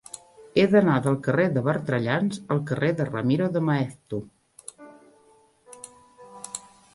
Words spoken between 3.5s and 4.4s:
de Maeztu.